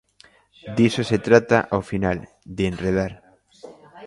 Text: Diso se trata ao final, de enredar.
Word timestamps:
Diso 0.77 1.03
se 1.11 1.19
trata 1.27 1.57
ao 1.73 1.81
final, 1.91 2.17
de 2.55 2.63
enredar. 2.71 3.13